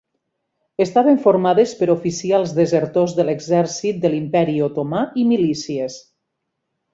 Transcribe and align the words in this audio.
Estaven 0.85 1.19
formades 1.25 1.73
per 1.81 1.89
oficials 1.95 2.53
desertors 2.61 3.13
de 3.19 3.27
l'Exèrcit 3.29 4.01
de 4.07 4.13
l'Imperi 4.15 4.57
Otomà 4.71 5.05
i 5.25 5.31
milícies. 5.35 6.01